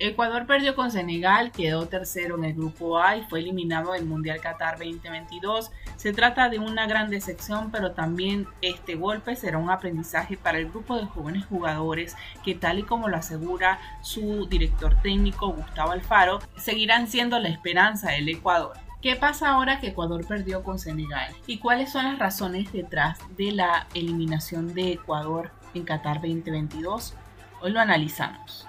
Ecuador 0.00 0.46
perdió 0.46 0.76
con 0.76 0.92
Senegal, 0.92 1.50
quedó 1.50 1.88
tercero 1.88 2.36
en 2.36 2.44
el 2.44 2.54
grupo 2.54 3.00
A 3.00 3.16
y 3.16 3.22
fue 3.22 3.40
eliminado 3.40 3.94
del 3.94 4.04
Mundial 4.04 4.40
Qatar 4.40 4.78
2022. 4.78 5.72
Se 5.96 6.12
trata 6.12 6.48
de 6.48 6.60
una 6.60 6.86
gran 6.86 7.10
decepción, 7.10 7.72
pero 7.72 7.90
también 7.90 8.46
este 8.62 8.94
golpe 8.94 9.34
será 9.34 9.58
un 9.58 9.70
aprendizaje 9.70 10.36
para 10.36 10.58
el 10.58 10.70
grupo 10.70 10.96
de 10.96 11.06
jóvenes 11.06 11.46
jugadores 11.46 12.14
que 12.44 12.54
tal 12.54 12.78
y 12.78 12.84
como 12.84 13.08
lo 13.08 13.16
asegura 13.16 13.80
su 14.00 14.46
director 14.46 14.94
técnico 15.02 15.48
Gustavo 15.48 15.90
Alfaro, 15.90 16.38
seguirán 16.56 17.08
siendo 17.08 17.40
la 17.40 17.48
esperanza 17.48 18.12
del 18.12 18.28
Ecuador. 18.28 18.76
¿Qué 19.02 19.16
pasa 19.16 19.48
ahora 19.48 19.80
que 19.80 19.88
Ecuador 19.88 20.24
perdió 20.24 20.62
con 20.62 20.78
Senegal? 20.78 21.34
¿Y 21.48 21.58
cuáles 21.58 21.90
son 21.90 22.04
las 22.04 22.20
razones 22.20 22.72
detrás 22.72 23.18
de 23.36 23.50
la 23.50 23.88
eliminación 23.94 24.74
de 24.74 24.92
Ecuador 24.92 25.50
en 25.74 25.82
Qatar 25.82 26.20
2022? 26.20 27.14
Hoy 27.60 27.72
lo 27.72 27.80
analizamos. 27.80 28.64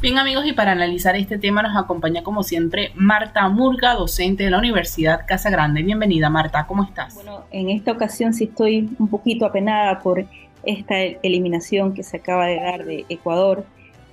Bien 0.00 0.16
amigos, 0.16 0.46
y 0.46 0.52
para 0.52 0.70
analizar 0.70 1.16
este 1.16 1.38
tema 1.38 1.60
nos 1.60 1.76
acompaña 1.76 2.22
como 2.22 2.44
siempre 2.44 2.92
Marta 2.94 3.48
Murga, 3.48 3.94
docente 3.94 4.44
de 4.44 4.50
la 4.50 4.58
Universidad 4.58 5.26
Casa 5.26 5.50
Grande. 5.50 5.82
Bienvenida 5.82 6.30
Marta, 6.30 6.68
¿cómo 6.68 6.84
estás? 6.84 7.16
Bueno, 7.16 7.46
en 7.50 7.68
esta 7.70 7.90
ocasión 7.90 8.32
sí 8.32 8.44
estoy 8.44 8.88
un 9.00 9.08
poquito 9.08 9.44
apenada 9.44 9.98
por 9.98 10.24
esta 10.62 11.00
eliminación 11.00 11.94
que 11.94 12.04
se 12.04 12.18
acaba 12.18 12.46
de 12.46 12.60
dar 12.60 12.84
de 12.84 13.06
Ecuador, 13.08 13.64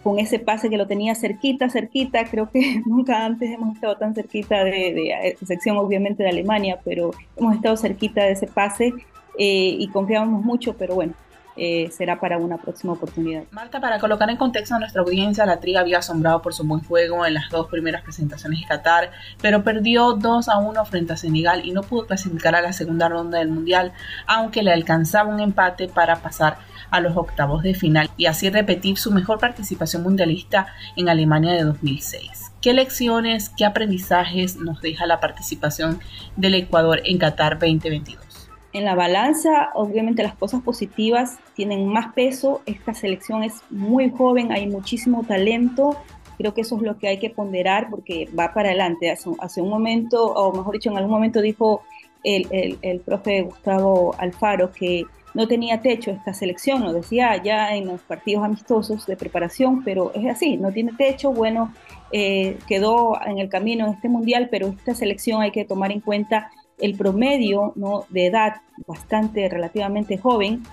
con 0.02 0.18
ese 0.18 0.40
pase 0.40 0.72
que 0.72 0.78
lo 0.78 0.88
tenía 0.88 1.14
cerquita, 1.14 1.70
cerquita, 1.70 2.26
creo 2.26 2.50
que 2.50 2.82
nunca 2.88 3.24
antes 3.24 3.52
hemos 3.52 3.76
estado 3.76 3.96
tan 3.96 4.16
cerquita 4.16 4.64
de, 4.64 4.72
de 4.72 5.28
excepción 5.40 5.78
obviamente 5.78 6.24
de 6.24 6.30
Alemania, 6.30 6.80
pero 6.84 7.12
hemos 7.38 7.54
estado 7.54 7.78
cerquita 7.78 8.24
de 8.24 8.32
ese 8.32 8.48
pase 8.48 8.92
eh, 9.38 9.76
y 9.80 9.88
confiábamos 9.90 10.44
mucho, 10.44 10.76
pero 10.76 10.96
bueno, 10.96 11.14
eh, 11.58 11.90
será 11.92 12.20
para 12.20 12.38
una 12.38 12.58
próxima 12.58 12.94
oportunidad. 12.94 13.44
Marta, 13.52 13.80
para 13.80 14.00
colocar 14.00 14.30
en 14.30 14.38
contexto 14.38 14.76
a 14.76 14.80
nuestra 14.80 15.02
audiencia, 15.02 15.46
la 15.46 15.60
Triga 15.60 15.82
había 15.82 16.00
asombrado 16.00 16.42
por 16.42 16.54
su 16.54 16.64
buen 16.66 16.82
juego 16.84 17.26
en 17.26 17.34
las 17.34 17.50
dos 17.50 17.68
primeras 17.68 18.02
presentaciones 18.02 18.60
de 18.60 18.66
Qatar, 18.68 19.12
pero 19.42 19.64
perdió 19.64 20.14
2 20.14 20.50
a 20.50 20.58
1 20.58 20.86
frente 20.86 21.14
a 21.14 21.18
Senegal 21.18 21.66
y 21.66 21.72
no 21.72 21.82
pudo 21.84 22.08
clasificar 22.08 22.56
a 22.56 22.62
la 22.62 22.74
segunda 22.74 23.10
ronda 23.10 23.40
del 23.40 23.50
Mundial, 23.50 23.94
aunque 24.28 24.64
le 24.64 24.74
alcanzaba 24.74 25.34
un 25.34 25.40
empate 25.40 25.88
para 25.88 26.18
pasar 26.18 26.58
a 26.92 27.00
los 27.00 27.18
octavos 27.18 27.64
de 27.64 27.74
final 27.74 28.10
y 28.18 28.28
así 28.28 28.50
repetir 28.50 28.98
su 28.98 29.12
mejor 29.12 29.40
participación 29.40 30.04
mundialista 30.04 30.68
en 30.96 31.10
Alemania 31.10 31.54
de 31.54 31.64
2006. 31.64 32.52
¿Qué 32.62 32.74
lecciones, 32.74 33.50
qué 33.50 33.66
aprendizajes 33.66 34.56
nos 34.56 34.82
deja 34.82 35.06
la 35.06 35.20
participación 35.20 36.00
del 36.36 36.56
Ecuador 36.56 37.02
en 37.06 37.18
Qatar 37.18 37.60
2022? 37.60 38.45
En 38.76 38.84
la 38.84 38.94
balanza, 38.94 39.70
obviamente 39.74 40.22
las 40.22 40.36
cosas 40.36 40.62
positivas 40.62 41.38
tienen 41.54 41.88
más 41.88 42.14
peso. 42.14 42.62
Esta 42.66 42.94
selección 42.94 43.42
es 43.42 43.62
muy 43.70 44.10
joven, 44.10 44.52
hay 44.52 44.68
muchísimo 44.68 45.24
talento. 45.24 45.96
Creo 46.38 46.54
que 46.54 46.60
eso 46.60 46.76
es 46.76 46.82
lo 46.82 46.98
que 46.98 47.08
hay 47.08 47.18
que 47.18 47.30
ponderar 47.30 47.90
porque 47.90 48.28
va 48.38 48.54
para 48.54 48.68
adelante. 48.68 49.10
Hace, 49.10 49.62
un 49.62 49.70
momento, 49.70 50.26
o 50.26 50.54
mejor 50.54 50.74
dicho, 50.74 50.90
en 50.90 50.98
algún 50.98 51.14
momento 51.14 51.40
dijo 51.40 51.84
el, 52.26 52.78
el, 52.82 53.00
profe 53.00 53.44
Gustavo 53.44 54.14
Alfaro 54.18 54.74
que 54.74 55.06
no 55.34 55.48
tenía 55.48 55.80
techo 55.82 56.12
esta 56.12 56.34
selección, 56.34 56.84
lo 56.84 56.92
decía 56.92 57.42
ya 57.42 57.74
en 57.78 57.88
los 57.88 58.02
partidos 58.02 58.44
amistosos 58.44 59.06
de 59.06 59.16
preparación, 59.16 59.86
pero 59.86 60.12
es 60.14 60.26
así, 60.26 60.58
no 60.58 60.74
tiene 60.74 60.92
techo, 60.98 61.32
bueno, 61.32 61.74
eh, 62.12 62.58
quedó 62.68 63.22
en 63.26 63.40
el 63.40 63.48
camino 63.48 63.88
este 63.88 64.10
mundial, 64.10 64.50
pero 64.52 64.68
esta 64.68 64.96
selección 64.96 65.42
hay 65.42 65.52
que 65.52 65.64
tomar 65.64 65.94
en 65.94 66.02
cuenta 66.02 66.52
el 66.80 66.98
promedio 66.98 67.74
¿no? 67.76 68.06
de 68.10 68.28
edad 68.28 68.62
bastante 68.88 69.48
relativamente 69.50 70.18
joven 70.18 70.64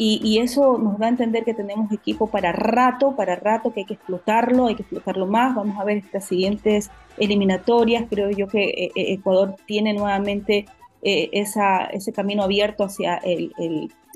y, 0.00 0.38
eso 0.38 0.78
nos 0.78 0.96
da 0.96 1.06
a 1.06 1.08
entender 1.08 1.44
que 1.44 1.54
tenemos 1.54 1.90
equipo 1.90 2.28
para 2.28 2.52
rato, 2.52 3.16
para 3.16 3.34
rato, 3.34 3.72
que 3.72 3.80
hay 3.80 3.86
que 3.86 3.94
explotarlo, 3.94 4.68
hay 4.68 4.76
que 4.76 4.82
explotarlo 4.82 5.26
más. 5.26 5.56
Vamos 5.56 5.76
a 5.76 5.82
ver 5.82 5.96
estas 5.96 6.24
siguientes 6.24 6.88
eliminatorias. 7.16 8.04
Creo 8.08 8.30
yo 8.30 8.46
que 8.46 8.62
eh, 8.62 8.92
eh, 8.94 9.14
Ecuador 9.14 9.56
tiene 9.66 9.94
nuevamente 9.94 10.66
eh, 11.02 11.30
esa, 11.32 11.86
ese 11.86 12.12
camino 12.12 12.44
abierto 12.44 12.84
hacia 12.84 13.16
el, 13.16 13.52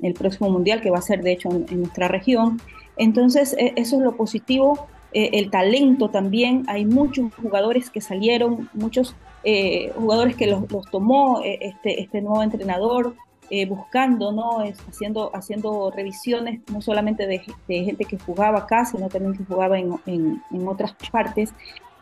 el, 0.01 0.13
próximo 0.13 0.49
mundial, 0.49 0.79
que 0.79 0.89
va 0.89 0.99
a 0.99 1.01
ser 1.01 1.21
de 1.21 1.33
hecho 1.33 1.49
en, 1.49 1.79
nuestra 1.79 2.07
región. 2.07 2.61
Entonces, 2.95 3.53
eso 3.59 3.97
es 3.97 4.01
lo 4.01 4.15
positivo. 4.15 4.87
el 5.11 5.51
talento 5.51 6.09
también, 6.09 6.63
hay 6.67 6.85
muchos 6.85 7.33
jugadores 7.35 7.89
que 7.89 7.99
salieron, 7.99 8.69
muchos 8.73 9.17
eh, 9.43 9.91
jugadores 9.95 10.35
que 10.35 10.47
los, 10.47 10.65
tomó 10.89 11.41
eh, 11.43 11.59
este, 11.61 12.01
este 12.01 12.21
nuevo 12.21 12.43
entrenador, 12.43 13.15
eh, 13.49 13.65
buscando, 13.65 14.31
¿no? 14.31 14.59
haciendo, 14.87 15.29
haciendo 15.35 15.91
revisiones 15.91 16.61
no 16.71 16.81
solamente 16.81 17.27
de, 17.27 17.39
gente 17.67 18.05
que 18.05 18.17
jugaba 18.17 18.59
acá, 18.59 18.85
sino 18.85 19.09
también 19.09 19.35
que 19.35 19.43
jugaba 19.43 19.77
en, 19.77 19.99
en, 20.05 20.67
otras 20.67 20.95
partes 21.11 21.53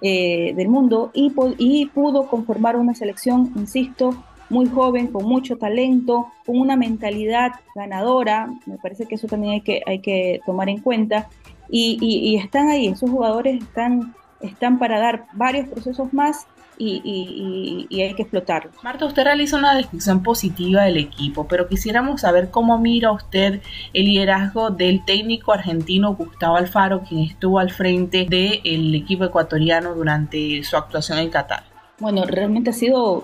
del 0.02 0.68
mundo. 0.70 1.12
Y, 1.14 1.34
y 1.58 1.86
pudo 1.88 2.28
conformar 2.28 2.76
una 2.78 2.94
selección, 2.94 3.52
insisto, 3.56 4.16
muy 4.52 4.68
joven, 4.68 5.08
con 5.08 5.26
mucho 5.26 5.58
talento, 5.58 6.28
con 6.46 6.60
una 6.60 6.76
mentalidad 6.76 7.54
ganadora, 7.74 8.54
me 8.66 8.78
parece 8.78 9.06
que 9.06 9.16
eso 9.16 9.28
también 9.28 9.54
hay 9.54 9.62
que, 9.62 9.82
hay 9.86 10.00
que 10.00 10.42
tomar 10.46 10.70
en 10.70 10.80
cuenta, 10.80 11.30
y, 11.70 11.98
y, 12.02 12.36
están 12.36 12.68
ahí, 12.68 12.88
esos 12.88 13.10
jugadores 13.10 13.64
están, 13.64 14.14
están 14.42 14.78
para 14.78 15.00
dar 15.00 15.26
varios 15.34 15.70
procesos 15.70 16.14
más 16.14 16.46
y, 16.82 18.02
hay 18.02 18.14
que 18.16 18.24
explotarlo. 18.24 18.72
Marta, 18.84 19.06
usted 19.06 19.24
realiza 19.24 19.58
una 19.58 19.76
descripción 19.76 20.24
positiva 20.24 20.84
del 20.84 20.98
equipo, 20.98 21.48
pero 21.48 21.68
quisiéramos 21.68 22.22
saber 22.22 22.50
cómo 22.50 22.78
mira 22.78 23.12
usted 23.12 23.62
el 23.94 24.06
liderazgo 24.06 24.70
del 24.72 25.06
técnico 25.06 25.54
argentino 25.54 26.16
Gustavo 26.16 26.58
Alfaro, 26.58 27.02
quien 27.02 27.22
estuvo 27.22 27.60
al 27.60 27.72
frente 27.72 28.26
del 28.26 28.96
equipo 28.96 29.26
ecuatoriano 29.26 29.94
durante 29.94 30.64
su 30.64 30.78
actuación 30.78 31.20
en 31.20 31.30
Qatar. 31.30 31.64
Bueno, 32.00 32.24
realmente 32.26 32.72
ha 32.72 32.74
sido 32.74 33.24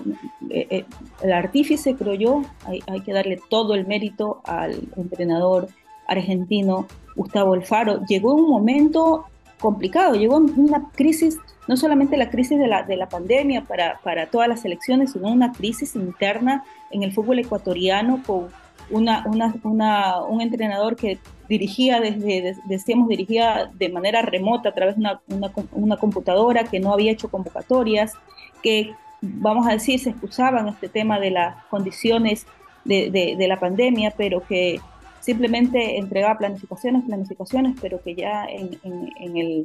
eh, 0.50 0.68
eh, 0.70 0.84
el 1.22 1.32
artífice, 1.32 1.96
creo 1.96 2.14
yo. 2.14 2.42
Hay, 2.64 2.80
hay 2.86 3.00
que 3.00 3.12
darle 3.12 3.40
todo 3.50 3.74
el 3.74 3.86
mérito 3.86 4.40
al 4.44 4.78
entrenador 4.96 5.68
argentino 6.06 6.86
Gustavo 7.16 7.54
Alfaro. 7.54 8.04
Llegó 8.06 8.34
un 8.34 8.48
momento 8.48 9.24
complicado, 9.58 10.14
llegó 10.14 10.36
una 10.36 10.90
crisis 10.94 11.38
no 11.68 11.76
solamente 11.76 12.16
la 12.16 12.30
crisis 12.30 12.58
de 12.58 12.66
la, 12.66 12.82
de 12.82 12.96
la 12.96 13.08
pandemia 13.08 13.62
para, 13.62 14.00
para 14.02 14.26
todas 14.26 14.48
las 14.48 14.64
elecciones, 14.64 15.12
sino 15.12 15.28
una 15.28 15.52
crisis 15.52 15.94
interna 15.94 16.64
en 16.90 17.02
el 17.02 17.12
fútbol 17.12 17.38
ecuatoriano 17.38 18.22
con 18.26 18.48
una, 18.90 19.22
una, 19.26 19.54
una, 19.62 20.22
un 20.22 20.40
entrenador 20.40 20.96
que 20.96 21.18
dirigía 21.46 22.00
desde, 22.00 22.56
decíamos, 22.66 23.08
dirigía 23.08 23.70
de 23.74 23.90
manera 23.90 24.22
remota 24.22 24.70
a 24.70 24.74
través 24.74 24.96
de 24.96 25.04
una, 25.28 25.96
computadora, 25.98 26.64
que 26.64 26.80
no 26.80 26.92
había 26.92 27.12
hecho 27.12 27.30
convocatorias, 27.30 28.14
que, 28.62 28.94
vamos 29.20 29.66
a 29.66 29.72
decir, 29.72 30.00
se 30.00 30.10
excusaban 30.10 30.68
este 30.68 30.88
tema 30.88 31.20
de 31.20 31.32
las 31.32 31.64
condiciones 31.66 32.46
de, 32.86 33.10
de, 33.38 33.48
la 33.48 33.60
pandemia, 33.60 34.14
pero 34.16 34.42
que 34.46 34.80
simplemente 35.20 35.98
entregaba 35.98 36.38
planificaciones, 36.38 37.04
planificaciones, 37.04 37.76
pero 37.80 38.00
que 38.02 38.14
ya 38.14 38.46
en, 38.46 38.78
en, 38.82 39.12
en 39.18 39.36
el 39.36 39.64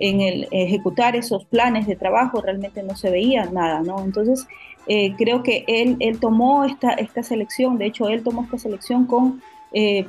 en 0.00 0.20
el 0.20 0.48
ejecutar 0.50 1.14
esos 1.14 1.44
planes 1.44 1.86
de 1.86 1.94
trabajo 1.94 2.40
realmente 2.40 2.82
no 2.82 2.96
se 2.96 3.10
veía 3.10 3.44
nada, 3.46 3.82
¿no? 3.82 4.02
Entonces, 4.02 4.46
eh, 4.86 5.14
creo 5.16 5.42
que 5.42 5.64
él, 5.68 5.96
él 6.00 6.18
tomó 6.18 6.64
esta, 6.64 6.92
esta 6.94 7.22
selección, 7.22 7.78
de 7.78 7.86
hecho, 7.86 8.08
él 8.08 8.22
tomó 8.22 8.42
esta 8.42 8.58
selección 8.58 9.06
con... 9.06 9.40
Eh, 9.72 10.06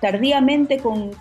tardíamente, 0.00 0.80
con, 0.80 1.12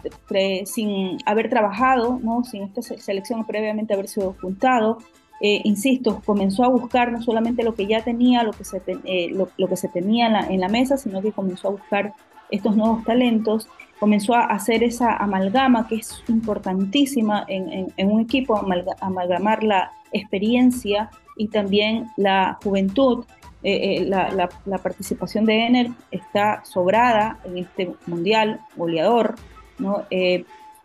sin 0.66 1.18
haber 1.26 1.50
trabajado, 1.50 2.20
¿no? 2.22 2.44
sin 2.44 2.64
esta 2.64 2.82
selección 2.82 3.46
previamente 3.46 3.94
haberse 3.94 4.20
juntado, 4.42 4.98
eh, 5.46 5.60
insisto, 5.66 6.22
comenzó 6.24 6.64
a 6.64 6.70
buscar 6.70 7.12
no 7.12 7.22
solamente 7.22 7.64
lo 7.64 7.76
que 7.76 7.86
ya 7.86 8.02
tenía, 8.02 8.44
lo 8.44 8.54
que 8.54 8.64
se, 8.64 8.82
eh, 9.04 9.30
lo, 9.30 9.68
que 9.68 9.76
se 9.76 9.90
tenía 9.90 10.28
en 10.50 10.62
la, 10.62 10.70
mesa, 10.70 10.96
sino 10.96 11.22
que 11.22 11.34
comenzó 11.34 11.68
a 11.68 11.72
buscar 11.72 12.14
estos 12.50 12.78
nuevos 12.78 13.04
talentos, 13.04 13.68
comenzó 14.04 14.36
a 14.36 14.48
hacer 14.48 14.84
esa 14.84 15.16
amalgama 15.16 15.88
que 15.88 15.96
es 15.96 16.22
importantísima 16.28 17.46
en, 17.48 18.12
un 18.12 18.20
equipo, 18.20 18.62
amalgamar 19.00 19.64
la 19.64 19.94
experiencia 20.12 21.10
y 21.38 21.48
también 21.48 22.10
la 22.18 22.60
juventud. 22.62 23.24
Eh, 23.64 24.04
la, 24.06 24.50
la, 24.66 24.78
participación 24.80 25.46
de 25.46 25.68
Ener 25.68 25.88
está 26.12 26.66
sobrada 26.66 27.40
en 27.46 27.60
este 27.60 27.94
mundial 28.06 28.60
goleador, 28.76 29.36
¿no? 29.80 30.04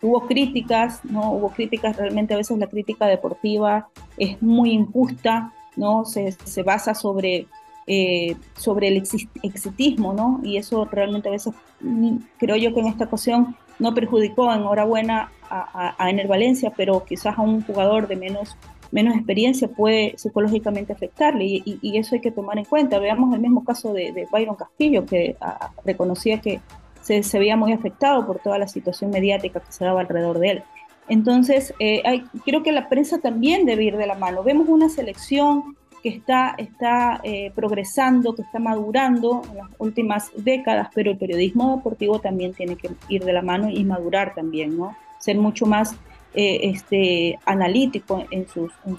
hubo 0.00 0.28
críticas, 0.28 1.04
¿no? 1.04 1.32
Hubo 1.32 1.48
críticas, 1.50 1.96
realmente 1.96 2.34
a 2.34 2.36
veces 2.36 2.56
la 2.56 2.68
crítica 2.68 3.08
deportiva 3.08 3.88
es 4.16 4.40
muy 4.40 4.70
injusta, 4.70 5.52
¿no? 5.74 6.04
Se, 6.04 6.30
se 6.30 6.62
basa 6.62 6.94
sobre, 6.94 7.48
eh, 7.88 8.36
sobre 8.56 8.88
el 8.88 8.98
exitismo, 9.42 10.12
¿no? 10.12 10.40
Y 10.44 10.58
eso 10.58 10.84
realmente 10.84 11.28
a 11.28 11.32
veces 11.32 11.54
mm, 11.80 12.16
creo 12.38 12.56
yo 12.56 12.74
que 12.74 12.80
en 12.80 12.86
esta 12.86 13.04
ocasión 13.04 13.56
no 13.78 13.94
perjudicó, 13.94 14.52
enhorabuena 14.52 15.32
a, 15.48 15.94
a, 15.98 16.10
Ener 16.10 16.28
Valencia, 16.28 16.72
pero 16.76 17.04
quizás 17.04 17.38
a 17.38 17.42
un 17.42 17.62
jugador 17.62 18.06
de 18.06 18.16
menos, 18.16 18.56
menos 18.90 19.14
experiencia 19.14 19.68
puede 19.68 20.18
psicológicamente 20.18 20.92
afectarle 20.92 21.62
y, 21.64 21.98
eso 21.98 22.14
hay 22.14 22.20
que 22.20 22.30
tomar 22.30 22.58
en 22.58 22.66
cuenta. 22.66 22.98
Veamos 22.98 23.34
el 23.34 23.40
mismo 23.40 23.64
caso 23.64 23.92
de, 23.94 24.12
de 24.12 24.26
Byron 24.30 24.56
Castillo, 24.56 25.06
que 25.06 25.36
ah, 25.40 25.70
reconocía 25.84 26.40
que 26.40 26.60
se, 27.00 27.38
veía 27.38 27.56
muy 27.56 27.72
afectado 27.72 28.26
por 28.26 28.38
toda 28.40 28.58
la 28.58 28.68
situación 28.68 29.10
mediática 29.10 29.60
que 29.60 29.72
se 29.72 29.84
daba 29.84 30.02
alrededor 30.02 30.38
de 30.38 30.50
él. 30.50 30.62
Entonces, 31.08 31.72
eh, 31.78 32.02
creo 32.44 32.62
que 32.62 32.72
la 32.72 32.90
prensa 32.90 33.18
también 33.18 33.64
debe 33.64 33.84
ir 33.84 33.96
de 33.96 34.06
la 34.06 34.14
mano. 34.14 34.42
Vemos 34.42 34.68
una 34.68 34.90
selección 34.90 35.76
que 36.02 36.08
está, 36.08 36.54
está 36.58 37.20
eh, 37.22 37.52
progresando, 37.54 38.34
que 38.34 38.42
está 38.42 38.58
madurando 38.58 39.42
en 39.50 39.56
las 39.58 39.68
últimas 39.78 40.30
décadas, 40.36 40.88
pero 40.94 41.10
el 41.10 41.18
periodismo 41.18 41.76
deportivo 41.76 42.18
también 42.18 42.54
tiene 42.54 42.76
que 42.76 42.90
ir 43.08 43.24
de 43.24 43.32
la 43.32 43.42
mano 43.42 43.68
y 43.70 43.84
madurar 43.84 44.34
también, 44.34 44.76
¿no? 44.76 44.96
Ser 45.18 45.36
mucho 45.36 45.66
más 45.66 45.94
eh, 46.34 46.60
este, 46.62 47.38
analítico 47.46 48.24
en 48.30 48.46
sus, 48.48 48.72
en 48.84 48.96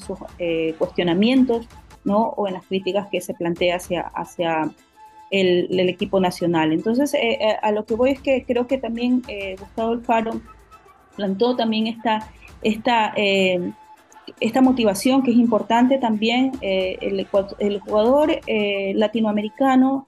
sus, 0.00 0.06
sus 0.06 0.18
cuestionamientos, 0.78 1.68
¿no? 2.04 2.28
O 2.36 2.48
en 2.48 2.54
las 2.54 2.66
críticas 2.66 3.08
que 3.10 3.20
se 3.20 3.34
plantea 3.34 3.76
hacia, 3.76 4.02
hacia 4.02 4.70
el, 5.32 5.88
equipo 5.88 6.20
nacional. 6.20 6.72
Entonces, 6.72 7.14
eh, 7.14 7.38
eh, 7.40 7.56
a 7.60 7.72
lo 7.72 7.84
que 7.84 7.94
voy 7.94 8.10
es 8.10 8.20
que 8.20 8.44
creo 8.44 8.66
que 8.66 8.78
también 8.78 9.22
eh, 9.28 9.56
Gustavo 9.58 9.92
Alfaro 9.92 10.40
plantó 11.16 11.56
también 11.56 11.86
esta, 11.86 12.30
esta, 12.62 13.14
esta 14.40 14.60
motivación 14.60 15.22
que 15.22 15.30
es 15.30 15.36
importante 15.36 15.98
también. 15.98 16.52
El, 16.60 17.26
el, 17.58 17.80
jugador 17.80 18.40
latinoamericano 18.94 20.04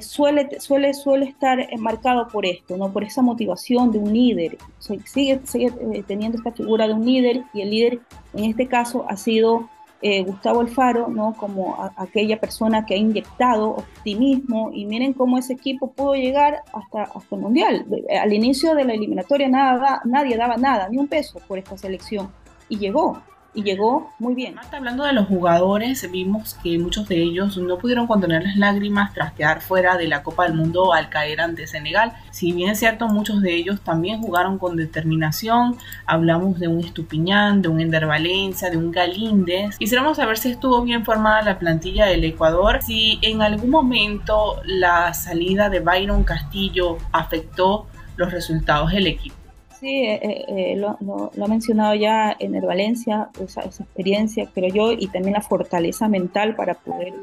suele, 0.00 0.60
suele, 0.60 0.94
suele 0.94 1.26
estar 1.26 1.66
marcado 1.78 2.28
por 2.28 2.44
esto, 2.44 2.76
¿no? 2.76 2.92
por 2.92 3.04
esa 3.04 3.22
motivación 3.22 3.90
de 3.90 3.98
un 3.98 4.12
líder. 4.12 4.58
sigue, 5.04 5.40
sigue 5.44 5.70
teniendo 6.06 6.38
esta 6.38 6.52
figura 6.52 6.86
de 6.86 6.94
un 6.94 7.04
líder 7.04 7.44
y 7.54 7.62
el 7.62 7.70
líder 7.70 8.00
en 8.34 8.44
este 8.44 8.66
caso 8.66 9.04
ha 9.08 9.16
sido 9.16 9.68
eh, 10.02 10.22
Gustavo 10.22 10.60
Alfaro, 10.60 11.08
¿no? 11.08 11.34
como 11.34 11.76
aquella 11.96 12.40
persona 12.40 12.86
que 12.86 12.94
ha 12.94 12.96
inyectado 12.96 13.68
optimismo 13.68 14.70
y 14.72 14.86
miren 14.86 15.12
cómo 15.12 15.36
ese 15.36 15.52
equipo 15.52 15.92
pudo 15.92 16.14
llegar 16.14 16.62
hasta, 16.72 17.02
hasta 17.02 17.36
el 17.36 17.42
Mundial. 17.42 17.86
Al 18.18 18.32
inicio 18.32 18.74
de 18.74 18.84
la 18.84 18.94
eliminatoria 18.94 19.48
nada, 19.48 20.00
nadie 20.06 20.38
daba 20.38 20.56
nada, 20.56 20.88
ni 20.88 20.96
un 20.96 21.06
peso 21.06 21.38
por 21.46 21.58
esta 21.58 21.76
selección 21.76 22.30
y 22.70 22.78
llegó 22.78 23.20
y 23.54 23.62
llegó 23.62 24.12
muy 24.18 24.34
bien. 24.34 24.56
Hablando 24.72 25.04
de 25.04 25.12
los 25.12 25.26
jugadores, 25.26 26.08
vimos 26.10 26.56
que 26.62 26.78
muchos 26.78 27.08
de 27.08 27.20
ellos 27.22 27.56
no 27.56 27.78
pudieron 27.78 28.06
contener 28.06 28.44
las 28.44 28.56
lágrimas 28.56 29.12
tras 29.12 29.32
quedar 29.32 29.60
fuera 29.60 29.96
de 29.96 30.08
la 30.08 30.22
Copa 30.22 30.44
del 30.44 30.54
Mundo 30.54 30.92
al 30.92 31.08
caer 31.08 31.40
ante 31.40 31.66
Senegal. 31.66 32.12
Si 32.30 32.52
bien 32.52 32.70
es 32.70 32.78
cierto, 32.78 33.08
muchos 33.08 33.42
de 33.42 33.54
ellos 33.54 33.80
también 33.80 34.20
jugaron 34.20 34.58
con 34.58 34.76
determinación. 34.76 35.76
Hablamos 36.06 36.58
de 36.60 36.68
un 36.68 36.80
Estupiñán, 36.80 37.62
de 37.62 37.68
un 37.68 37.80
Ender 37.80 38.06
Valencia, 38.06 38.70
de 38.70 38.76
un 38.76 38.92
Galíndez. 38.92 39.78
Quisiéramos 39.78 40.16
saber 40.16 40.38
si 40.38 40.50
estuvo 40.50 40.82
bien 40.82 41.04
formada 41.04 41.42
la 41.42 41.58
plantilla 41.58 42.06
del 42.06 42.24
Ecuador, 42.24 42.80
si 42.82 43.18
en 43.22 43.42
algún 43.42 43.70
momento 43.70 44.60
la 44.64 45.12
salida 45.14 45.68
de 45.68 45.80
Byron 45.80 46.24
Castillo 46.24 46.98
afectó 47.12 47.86
los 48.16 48.30
resultados 48.32 48.92
del 48.92 49.06
equipo. 49.06 49.39
Sí, 49.80 50.04
eh, 50.04 50.20
eh, 50.22 50.44
eh, 50.48 50.76
lo, 50.76 51.32
ha 51.42 51.48
mencionado 51.48 51.94
ya 51.94 52.36
en 52.38 52.54
el 52.54 52.66
Valencia, 52.66 53.30
esa, 53.42 53.62
experiencia, 53.62 54.46
creo 54.52 54.68
yo, 54.68 54.92
y 54.92 55.06
también 55.06 55.32
la 55.32 55.40
fortaleza 55.40 56.06
mental 56.06 56.54
para 56.54 56.74
poder 56.74 57.14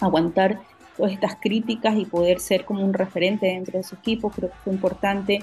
aguantar 0.00 0.58
todas 0.96 1.12
estas 1.12 1.36
críticas 1.36 1.96
y 1.96 2.04
poder 2.04 2.40
ser 2.40 2.64
como 2.64 2.84
un 2.84 2.92
referente 2.92 3.46
dentro 3.46 3.78
de 3.78 3.84
su 3.84 3.94
equipo, 3.94 4.30
creo 4.30 4.50
que 4.50 4.56
fue 4.64 4.72
importante. 4.72 5.38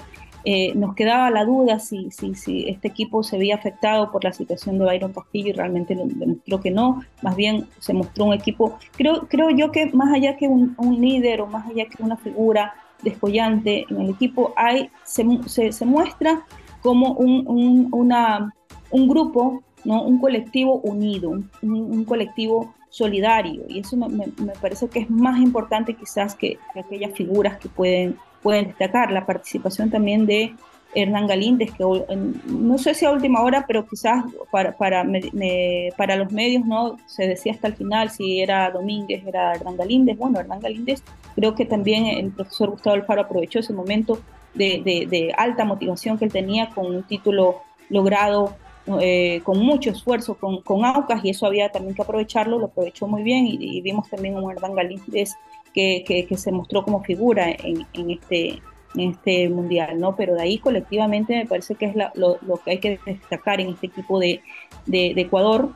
nos 0.74 0.94
quedaba 0.94 1.30
la 1.30 1.46
duda 1.46 1.78
si, 1.78 2.10
si, 2.10 2.34
si 2.34 2.68
este 2.68 2.88
equipo 2.88 3.22
se 3.22 3.38
veía 3.38 3.54
afectado 3.54 4.12
por 4.12 4.22
la 4.22 4.32
situación 4.34 4.78
de 4.78 4.84
Byron 4.84 5.14
Castillo 5.14 5.48
y 5.48 5.52
realmente 5.52 5.94
demostró 5.96 6.60
que 6.60 6.70
no, 6.70 7.02
más 7.22 7.36
bien 7.36 7.66
se 7.78 7.94
mostró 7.94 8.26
un 8.26 8.34
equipo, 8.34 8.76
creo, 8.98 9.26
creo 9.28 9.48
yo 9.48 9.72
que 9.72 9.86
más 9.94 10.12
allá 10.12 10.36
que 10.36 10.46
un, 10.46 10.74
un 10.76 11.00
líder 11.00 11.40
o 11.40 11.46
más 11.46 11.66
allá 11.66 11.86
que 11.86 12.02
una 12.02 12.18
figura, 12.18 12.74
descollante 13.02 13.86
en 13.88 14.00
el 14.00 14.10
equipo, 14.10 14.52
hay, 14.56 14.90
se, 15.04 15.72
se, 15.72 15.84
muestra 15.84 16.44
como 16.82 17.12
un, 17.12 17.44
un, 17.46 18.52
un, 18.90 19.08
grupo, 19.08 19.62
¿no? 19.84 20.02
un 20.02 20.18
colectivo 20.18 20.76
unido, 20.80 21.30
un, 21.30 21.50
un 21.62 22.04
colectivo 22.04 22.74
solidario. 22.94 23.64
Y 23.68 23.80
eso 23.80 23.96
me, 23.96 24.08
me, 24.08 24.52
parece 24.60 24.88
que 24.88 25.00
es 25.00 25.10
más 25.10 25.40
importante 25.40 25.94
quizás 25.94 26.34
que, 26.34 26.58
que, 26.72 26.80
aquellas 26.80 27.12
figuras 27.12 27.58
que 27.58 27.68
pueden, 27.68 28.16
pueden 28.42 28.68
destacar. 28.68 29.10
La 29.10 29.26
participación 29.26 29.90
también 29.90 30.26
de 30.26 30.54
Hernán 30.94 31.26
Galíndez, 31.26 31.72
que 31.72 31.84
no 32.46 32.78
sé 32.78 32.94
si 32.94 33.04
a 33.04 33.10
última 33.10 33.42
hora, 33.42 33.64
pero 33.66 33.86
quizás 33.86 34.24
para, 34.50 34.76
para, 34.76 35.04
para 35.96 36.16
los 36.16 36.32
medios 36.32 36.64
no 36.64 36.96
se 37.06 37.26
decía 37.26 37.52
hasta 37.52 37.68
el 37.68 37.74
final 37.74 38.10
si 38.10 38.40
era 38.40 38.70
Domínguez, 38.70 39.26
era 39.26 39.54
Hernán 39.54 39.76
Galíndez. 39.76 40.16
Bueno, 40.16 40.40
Hernán 40.40 40.60
Galíndez, 40.60 41.02
creo 41.34 41.54
que 41.54 41.64
también 41.64 42.06
el 42.06 42.30
profesor 42.30 42.70
Gustavo 42.70 42.94
Alfaro 42.94 43.22
aprovechó 43.22 43.58
ese 43.58 43.72
momento 43.72 44.20
de, 44.54 45.06
de, 45.10 45.34
alta 45.36 45.64
motivación 45.64 46.16
que 46.16 46.26
él 46.26 46.32
tenía 46.32 46.70
con 46.70 46.86
un 46.86 47.02
título 47.02 47.62
logrado 47.88 48.54
eh, 49.00 49.40
con 49.44 49.58
mucho 49.58 49.90
esfuerzo 49.90 50.34
con, 50.34 50.60
con, 50.60 50.84
Aucas 50.84 51.24
y 51.24 51.30
eso 51.30 51.46
había 51.46 51.70
también 51.70 51.94
que 51.94 52.02
aprovecharlo, 52.02 52.58
lo 52.58 52.66
aprovechó 52.66 53.08
muy 53.08 53.22
bien 53.22 53.46
y, 53.46 53.80
vimos 53.80 54.08
también 54.08 54.36
a 54.36 54.40
un 54.40 54.50
Hernán 54.52 54.74
Galíndez 54.74 55.34
que, 55.72 56.04
que, 56.06 56.26
que, 56.26 56.36
se 56.36 56.52
mostró 56.52 56.84
como 56.84 57.02
figura 57.02 57.50
en, 57.50 57.86
en 57.94 58.10
este 58.10 58.62
este 58.96 59.48
mundial, 59.48 59.98
¿no? 59.98 60.16
Pero 60.16 60.34
de 60.34 60.42
ahí 60.42 60.58
colectivamente 60.58 61.36
me 61.36 61.46
parece 61.46 61.74
que 61.74 61.86
es 61.86 61.94
lo, 62.14 62.38
que 62.64 62.70
hay 62.70 62.78
que 62.78 63.00
destacar 63.04 63.60
en 63.60 63.70
este 63.70 63.86
equipo 63.86 64.18
de, 64.18 64.42
de, 64.86 65.12
Ecuador, 65.16 65.70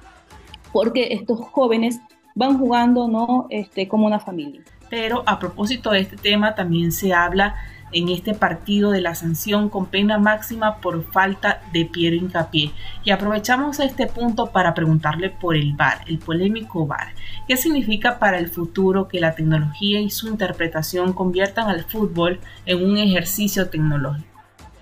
porque 0.73 1.09
estos 1.13 1.41
jóvenes 1.41 2.01
van 2.35 2.59
jugando, 2.59 3.09
¿no? 3.09 3.47
Este, 3.51 3.89
como 3.89 4.07
una 4.07 4.21
familia. 4.21 4.63
Pero 4.91 5.23
a 5.27 5.39
propósito 5.39 5.91
de 5.91 6.01
este 6.01 6.17
tema, 6.17 6.55
también 6.55 6.93
se 6.93 7.13
habla 7.13 7.57
en 7.92 8.09
este 8.09 8.35
partido 8.35 8.90
de 8.90 9.00
la 9.00 9.14
sanción 9.14 9.68
con 9.68 9.87
pena 9.87 10.18
máxima 10.18 10.80
por 10.80 11.04
falta 11.12 11.62
de 11.73 11.85
Piero 11.85 12.16
Hincapié. 12.16 12.73
Y 13.04 13.11
aprovechamos 13.11 13.80
este 13.80 14.07
punto 14.07 14.50
para 14.50 14.75
preguntarle 14.75 15.30
por 15.30 15.57
el 15.57 15.73
VAR, 15.75 16.00
el 16.07 16.18
polémico 16.18 16.87
VAR. 16.87 17.14
¿Qué 17.47 17.57
significa 17.57 18.18
para 18.18 18.38
el 18.38 18.49
futuro 18.49 19.09
que 19.09 19.21
la 19.21 19.35
tecnología 19.35 20.00
y 20.00 20.11
su 20.11 20.28
interpretación 20.28 21.12
conviertan 21.12 21.68
al 21.68 21.85
fútbol 21.85 22.40
en 22.66 22.85
un 22.85 22.99
ejercicio 22.99 23.68
tecnológico? 23.68 24.28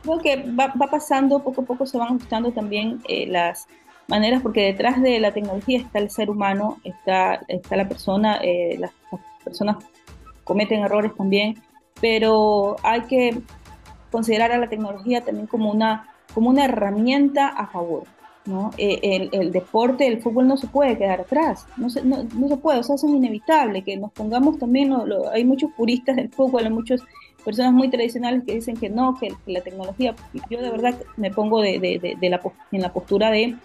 Creo 0.03 0.19
que 0.19 0.53
va, 0.53 0.73
pasando, 0.91 1.43
poco 1.43 1.63
a 1.63 1.65
poco 1.65 1.87
se 1.87 1.99
van 1.99 2.09
ajustando 2.09 2.53
también 2.53 3.01
eh, 3.09 3.27
las 3.27 3.67
maneras, 4.09 4.41
porque 4.41 4.63
detrás 4.63 5.03
de 5.03 5.19
la 5.19 5.33
tecnología 5.33 5.79
está 5.81 5.99
el 5.99 6.11
ser 6.11 6.31
humano, 6.31 6.79
está, 6.85 7.41
está 7.49 7.77
la 7.77 7.89
persona, 7.89 8.39
eh, 8.43 8.77
las 8.79 8.93
personas 9.45 9.79
cometen 10.45 10.83
errores 10.83 11.13
también 11.17 11.61
pero 12.01 12.77
hay 12.83 13.03
que 13.03 13.41
considerar 14.11 14.53
a 14.53 14.59
la 14.59 14.69
tecnología 14.69 15.23
también 15.23 15.47
como 15.47 15.71
una, 15.71 16.09
como 16.35 16.51
una 16.51 16.65
herramienta 16.65 17.49
a 17.49 17.67
favor. 17.67 18.05
¿no? 18.47 18.71
Eh, 18.79 19.29
el, 19.33 19.51
deporte, 19.51 20.07
el 20.07 20.23
fútbol 20.23 20.47
no 20.47 20.57
se 20.57 20.69
puede 20.69 20.97
quedar 20.97 21.21
atrás, 21.21 21.67
no 21.77 21.91
se, 21.91 22.05
no, 22.05 22.27
se 22.49 22.57
puede, 22.57 22.79
o 22.79 22.83
sea, 22.85 22.95
eso 22.95 23.09
es 23.09 23.13
inevitable, 23.13 23.83
que 23.83 23.97
nos 23.97 24.13
pongamos 24.13 24.59
también, 24.59 24.95
hay 25.33 25.45
muchos 25.45 25.73
puristas 25.77 26.15
del 26.15 26.29
fútbol, 26.29 26.65
hay 26.65 26.71
muchas 26.71 27.03
personas 27.45 27.73
muy 27.73 27.89
tradicionales 27.89 28.45
que 28.45 28.55
dicen 28.55 28.77
que 28.77 28.89
no, 28.89 29.17
que, 29.19 29.35
la 29.47 29.63
tecnología, 29.63 30.15
yo 30.49 30.63
de 30.63 30.71
verdad 30.71 30.95
me 31.17 31.33
pongo 31.33 31.61
de, 31.61 31.81
de, 31.81 32.17
de, 32.21 32.31
la, 32.31 32.41
en 32.71 32.83
la 32.83 32.93
postura 32.93 33.31
de 33.31 33.57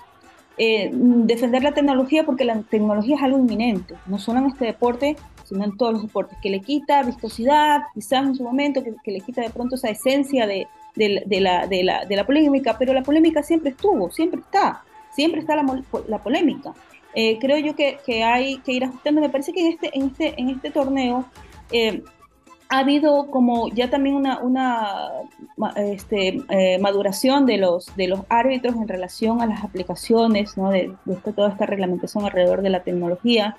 eh, 0.58 0.90
defender 0.94 1.64
la 1.64 1.74
tecnología 1.74 2.24
porque 2.24 2.46
la 2.46 2.62
tecnología 2.62 3.16
es 3.16 3.24
algo 3.24 3.40
inminente, 3.40 3.96
no 4.06 4.20
solo 4.20 4.40
en 4.40 4.46
este 4.48 4.66
deporte, 4.66 5.16
en 5.52 5.78
todos 5.78 5.94
los 5.94 6.02
deportes, 6.04 6.38
que 6.42 6.50
le 6.50 6.62
quita 6.62 7.04
vistosidad, 7.04 7.82
quizás 7.94 8.26
en 8.26 8.36
su 8.36 8.44
momento, 8.44 8.84
que, 8.84 9.12
le 9.12 9.22
quita 9.22 9.42
de 9.42 9.50
pronto 9.50 9.76
esa 9.76 9.90
esencia 9.90 10.48
de, 10.48 10.68
la, 10.96 11.22
de, 11.26 11.84
la, 11.84 12.06
de, 12.06 12.16
la, 12.16 12.26
polémica, 12.26 12.78
pero 12.78 12.94
la 12.94 13.04
polémica 13.04 13.44
siempre 13.44 13.72
estuvo, 13.72 14.10
siempre 14.12 14.42
está. 14.42 14.84
siempre 15.14 15.42
está 15.42 15.56
la, 15.56 15.84
la 16.08 16.18
polémica. 16.20 16.74
Eh, 17.14 17.38
creo 17.40 17.58
yo 17.58 17.76
que, 17.76 18.00
que, 18.06 18.24
hay 18.24 18.58
que 18.60 18.72
ir 18.72 18.86
ajustando. 18.86 19.22
Me 19.22 19.30
parece 19.30 19.52
que 19.52 19.62
en 19.62 19.68
este, 19.74 19.98
en 19.98 20.08
este, 20.08 20.40
en 20.40 20.50
este 20.50 20.72
torneo 20.72 21.26
eh, 21.72 22.04
ha 22.70 22.80
habido 22.80 23.30
como 23.30 23.68
ya 23.70 23.90
también 23.90 24.16
una, 24.16 24.40
una 24.40 25.10
este, 25.76 26.42
eh, 26.50 26.80
maduración 26.80 27.46
de 27.46 27.58
los, 27.58 27.94
de 27.98 28.08
los 28.08 28.22
árbitros 28.30 28.76
en 28.76 28.88
relación 28.88 29.42
a 29.42 29.46
las 29.46 29.64
aplicaciones 29.64 30.58
¿no? 30.58 30.70
de, 30.70 30.94
de 31.04 31.16
toda 31.16 31.50
esta 31.50 31.66
reglamentación 31.66 32.24
alrededor 32.24 32.62
de 32.62 32.70
la 32.70 32.84
tecnología. 32.84 33.58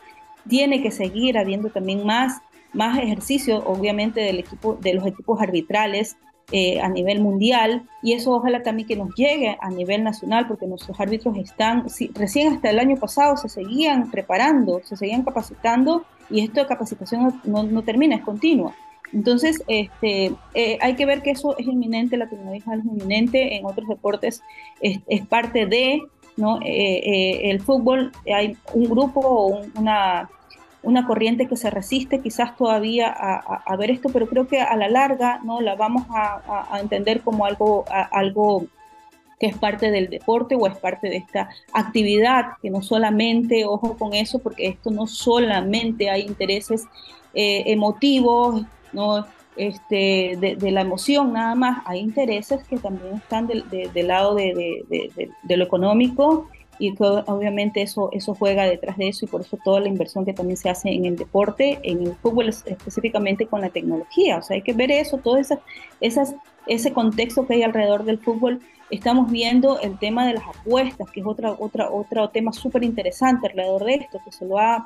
Tiene 0.49 0.83
que 0.83 0.91
seguir 0.91 1.39
habiendo 1.39 1.71
también 1.71 2.05
más, 2.05 2.41
más 2.73 2.99
ejercicio, 2.99 3.59
obviamente, 3.65 4.21
del 4.21 4.41
equipo, 4.41 4.77
de 4.81 4.95
los 4.95 5.07
equipos 5.07 5.41
arbitrales 5.41 6.17
eh, 6.51 6.81
a 6.81 6.89
nivel 6.89 7.21
mundial 7.21 7.89
y 8.03 8.13
eso 8.13 8.33
ojalá 8.33 8.63
también 8.63 8.87
que 8.87 8.97
nos 8.97 9.15
llegue 9.15 9.57
a 9.59 9.71
nivel 9.71 10.05
nacional 10.05 10.47
porque 10.47 10.67
nuestros 10.67 10.99
árbitros 11.01 11.39
están, 11.39 11.87
recién 12.15 12.53
hasta 12.53 12.69
el 12.69 12.79
año 12.79 12.97
pasado 12.97 13.39
se 13.39 13.49
seguían 13.49 14.11
preparando, 14.11 14.83
se 14.85 14.97
seguían 14.97 15.23
capacitando 15.23 16.05
y 16.29 16.41
esto 16.41 16.61
de 16.61 16.67
capacitación 16.67 17.41
no, 17.45 17.63
no 17.63 17.83
termina, 17.83 18.17
es 18.17 18.23
continua. 18.23 18.75
Entonces, 19.15 19.63
este, 19.67 20.35
eh, 20.55 20.79
hay 20.81 20.95
que 20.95 21.07
ver 21.07 21.23
que 21.23 21.31
eso 21.31 21.57
es 21.57 21.67
inminente, 21.67 22.17
la 22.17 22.29
tecnología 22.29 22.75
es 22.75 22.85
inminente, 22.85 23.57
en 23.57 23.65
otros 23.65 23.89
deportes 23.89 24.43
es, 24.81 25.01
es 25.07 25.27
parte 25.27 25.65
de, 25.65 26.03
¿no? 26.37 26.61
Eh, 26.65 27.51
el 27.51 27.61
fútbol, 27.61 28.13
hay 28.27 28.57
un 28.75 28.85
grupo 28.85 29.21
o 29.21 29.63
una 29.77 30.29
una 30.83 31.07
corriente 31.07 31.47
que 31.47 31.57
se 31.57 31.71
resiste 31.71 32.21
quizás 32.21 32.57
todavía 32.57 33.09
a, 33.09 33.77
ver 33.77 33.91
esto, 33.91 34.09
pero 34.13 34.27
creo 34.27 34.49
que 34.49 34.61
a 34.61 34.77
la 34.77 34.89
larga 34.89 35.41
no 35.45 35.61
la 35.61 35.77
vamos 35.77 36.05
a, 36.11 36.79
entender 36.81 37.21
como 37.21 37.47
algo, 37.47 37.85
algo 38.11 38.67
que 39.39 39.47
es 39.47 39.57
parte 39.57 39.91
del 39.91 40.09
deporte 40.09 40.55
o 40.55 40.67
es 40.67 40.77
parte 40.77 41.09
de 41.09 41.17
esta 41.17 41.51
actividad, 41.73 42.53
que 42.61 42.71
no 42.71 42.83
solamente, 42.83 43.65
ojo 43.65 43.97
con 43.97 44.13
eso, 44.15 44.39
porque 44.41 44.69
esto 44.69 44.91
no 44.91 45.07
solamente 45.07 46.11
hay 46.11 46.23
intereses 46.23 46.85
eh, 47.35 47.65
emotivos, 47.67 48.65
no 48.93 49.27
este, 49.57 50.37
de, 50.39 50.71
la 50.71 50.81
emoción 50.81 51.33
nada 51.33 51.55
más, 51.55 51.83
hay 51.87 52.01
intereses 52.01 52.65
que 52.65 52.79
también 52.79 53.17
están 53.17 53.47
del, 53.47 53.65
lado 54.07 54.35
de, 54.35 55.31
lo 55.49 55.65
económico 55.65 56.49
y 56.79 56.95
que 56.95 57.05
obviamente 57.05 57.83
eso, 57.83 58.09
eso 58.13 58.35
juega 58.35 58.65
detrás 58.65 58.97
de 58.97 59.09
eso 59.09 59.25
y 59.25 59.29
por 59.29 59.43
eso 59.43 59.59
toda 59.63 59.81
la 59.81 59.89
inversión 59.89 60.25
que 60.25 60.33
también 60.33 60.57
se 60.57 60.71
hace 60.71 60.89
en 60.91 61.05
el 61.05 61.17
deporte, 61.17 61.79
en 61.83 62.07
el 62.07 62.15
fútbol 62.17 62.49
específicamente 62.49 63.47
con 63.47 63.61
la 63.61 63.69
tecnología. 63.69 64.39
O 64.39 64.43
sea, 64.43 64.57
hay 64.57 64.63
que 64.63 64.73
ver 64.73 64.91
eso, 64.91 65.19
todo 65.19 65.37
esas, 65.37 66.35
ese 66.67 66.93
contexto 66.93 67.47
que 67.47 67.55
hay 67.55 67.63
alrededor 67.63 68.05
del 68.05 68.19
fútbol. 68.19 68.61
Estamos 68.91 69.31
viendo 69.31 69.81
el 69.81 69.99
tema 69.99 70.27
de 70.27 70.35
las 70.35 70.45
apuestas, 70.45 71.11
que 71.11 71.21
es 71.21 71.27
otra, 71.27 71.53
otra, 71.53 71.91
otro 71.91 72.29
tema 72.31 72.53
súper 72.53 72.85
interesante 72.85 73.47
alrededor 73.47 73.85
de 73.85 73.95
esto, 73.95 74.21
que 74.25 74.33
se 74.33 74.45
lo 74.45 74.59
ha 74.59 74.85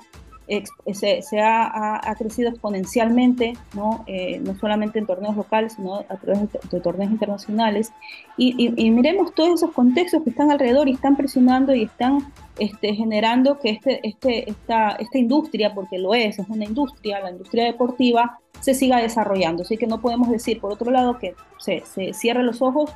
se, 0.93 1.41
ha, 1.41 2.15
crecido 2.17 2.51
exponencialmente, 2.51 3.55
¿no? 3.75 4.05
Eh, 4.07 4.39
no 4.39 4.57
solamente 4.59 4.99
en 4.99 5.07
torneos 5.07 5.37
locales, 5.37 5.75
sino 5.75 5.97
a 5.97 6.17
través 6.17 6.53
de, 6.71 6.81
torneos 6.81 7.11
internacionales. 7.11 7.93
Y, 8.37 8.71
miremos 8.91 9.35
todos 9.35 9.61
esos 9.61 9.73
contextos 9.73 10.23
que 10.23 10.31
están 10.31 10.51
alrededor 10.51 10.89
y 10.89 10.93
están 10.93 11.17
presionando 11.17 11.75
y 11.75 11.85
están 11.85 12.33
este, 12.59 12.95
generando 12.95 13.59
que 13.59 13.71
este, 13.71 14.07
este, 14.07 14.49
esta, 14.49 14.93
esta 14.93 15.19
industria, 15.19 15.75
porque 15.75 15.99
lo 15.99 16.15
es, 16.15 16.39
es 16.39 16.49
una 16.49 16.65
industria, 16.65 17.21
la 17.21 17.31
industria 17.31 17.65
deportiva, 17.65 18.39
se 18.61 18.75
siga 18.75 18.99
desarrollando. 18.99 19.63
Así 19.63 19.77
que 19.77 19.87
no 19.87 20.01
podemos 20.01 20.31
decir, 20.31 20.61
por 20.61 20.73
otro 20.73 20.91
lado, 20.91 21.19
que 21.19 21.35
se, 21.59 21.83
se 21.85 22.13
cierre 22.13 22.43
los 22.43 22.63
ojos 22.63 22.93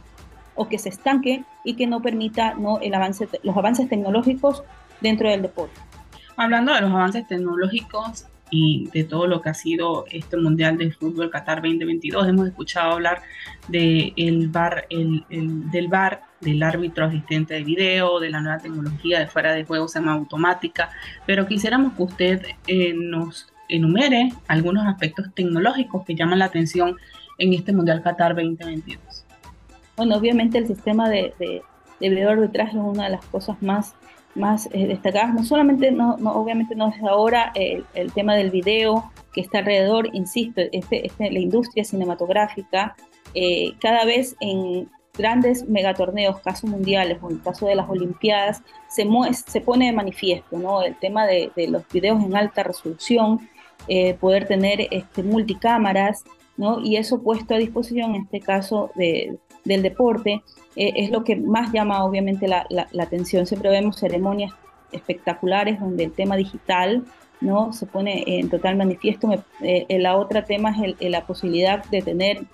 o 0.54 0.68
que 0.68 0.78
se 0.78 0.90
estanque 0.90 1.44
y 1.64 1.74
que 1.74 1.86
no 1.86 2.00
permita 2.02 2.54
¿no? 2.54 2.78
El 2.80 2.94
avance, 2.94 3.28
los 3.42 3.56
avances 3.56 3.88
tecnológicos 3.88 4.62
dentro 5.00 5.28
del 5.28 5.42
deporte. 5.42 5.89
Hablando 6.40 6.72
de 6.72 6.80
los 6.80 6.90
avances 6.90 7.28
tecnológicos 7.28 8.24
y 8.50 8.88
de 8.94 9.04
todo 9.04 9.26
lo 9.26 9.42
que 9.42 9.50
ha 9.50 9.54
sido 9.54 10.06
este 10.10 10.38
Mundial 10.38 10.78
de 10.78 10.90
Fútbol 10.90 11.28
Qatar 11.28 11.60
2022, 11.60 12.26
hemos 12.28 12.48
escuchado 12.48 12.92
hablar 12.92 13.20
de 13.68 14.14
el 14.16 14.48
bar, 14.48 14.86
el, 14.88 15.22
del 15.28 15.88
VAR, 15.88 16.22
del 16.40 16.62
árbitro 16.62 17.04
asistente 17.04 17.52
de 17.52 17.62
video, 17.62 18.20
de 18.20 18.30
la 18.30 18.40
nueva 18.40 18.56
tecnología 18.56 19.18
de 19.18 19.26
fuera 19.26 19.52
de 19.52 19.66
juego 19.66 19.86
automática, 20.06 20.88
pero 21.26 21.46
quisiéramos 21.46 21.92
que 21.92 22.02
usted 22.04 22.46
eh, 22.66 22.94
nos 22.96 23.52
enumere 23.68 24.32
algunos 24.48 24.86
aspectos 24.86 25.26
tecnológicos 25.34 26.06
que 26.06 26.14
llaman 26.14 26.38
la 26.38 26.46
atención 26.46 26.96
en 27.36 27.52
este 27.52 27.74
Mundial 27.74 28.02
Qatar 28.02 28.34
2022. 28.34 29.26
Bueno, 29.94 30.16
obviamente 30.16 30.56
el 30.56 30.66
sistema 30.66 31.10
de, 31.10 31.34
de, 31.38 31.60
de 32.00 32.08
video 32.08 32.30
arbitraje 32.30 32.78
es 32.78 32.82
una 32.82 33.04
de 33.04 33.10
las 33.10 33.26
cosas 33.26 33.60
más 33.60 33.94
más 34.34 34.68
eh, 34.72 34.86
destacadas, 34.86 35.34
no 35.34 35.44
solamente, 35.44 35.90
no, 35.90 36.14
obviamente 36.14 36.74
no 36.74 36.88
es 36.88 37.02
ahora 37.02 37.52
el, 37.54 37.84
tema 38.12 38.34
del 38.34 38.50
video 38.50 39.10
que 39.32 39.40
está 39.40 39.58
alrededor, 39.58 40.08
insisto, 40.14 40.60
este, 40.72 41.06
este, 41.06 41.30
la 41.30 41.38
industria 41.38 41.84
cinematográfica, 41.84 42.96
eh, 43.34 43.72
cada 43.80 44.04
vez 44.04 44.36
en 44.40 44.88
grandes 45.16 45.68
megatorneos, 45.68 46.40
casos 46.40 46.70
mundiales 46.70 47.18
o 47.20 47.30
en 47.30 47.36
el 47.36 47.42
caso 47.42 47.66
de 47.66 47.74
las 47.74 47.88
Olimpiadas, 47.88 48.62
se, 48.88 49.06
se 49.46 49.60
pone 49.60 49.86
de 49.86 49.92
manifiesto 49.92 50.58
¿no? 50.58 50.82
el 50.82 50.96
tema 50.96 51.26
de, 51.26 51.50
los 51.68 51.86
videos 51.88 52.22
en 52.22 52.36
alta 52.36 52.62
resolución, 52.62 53.48
eh, 53.88 54.14
poder 54.14 54.46
tener 54.46 54.88
este, 54.90 55.22
multicámaras, 55.22 56.24
y 56.82 56.96
eso 56.96 57.22
puesto 57.22 57.54
a 57.54 57.58
disposición, 57.58 58.14
en 58.14 58.22
este 58.22 58.40
caso, 58.40 58.90
de, 58.94 59.38
del 59.64 59.82
deporte, 59.82 60.42
eh, 60.76 60.92
es 60.96 61.10
lo 61.10 61.24
que 61.24 61.36
más 61.36 61.72
llama 61.72 62.04
obviamente 62.04 62.48
la, 62.48 62.66
atención. 63.00 63.46
Siempre 63.46 63.70
vemos 63.70 63.96
ceremonias 63.98 64.52
espectaculares 64.92 65.80
donde 65.80 66.04
el 66.04 66.12
tema 66.12 66.36
digital 66.36 67.04
no 67.40 67.72
se 67.72 67.86
pone 67.86 68.24
en 68.26 68.50
total 68.50 68.76
manifiesto. 68.76 69.30
Eh, 69.62 69.86
la 69.98 70.16
otra 70.16 70.44
tema 70.44 70.74
es 71.00 71.10
la 71.10 71.26
posibilidad 71.26 71.84
de 71.86 72.02
tener, 72.02 72.44